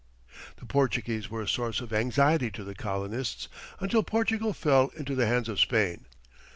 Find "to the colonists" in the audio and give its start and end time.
2.53-3.47